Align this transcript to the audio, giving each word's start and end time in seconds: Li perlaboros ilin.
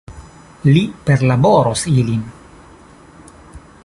Li 0.67 0.81
perlaboros 1.09 1.85
ilin. 1.99 2.25